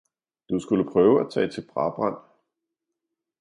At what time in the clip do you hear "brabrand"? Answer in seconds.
1.73-2.17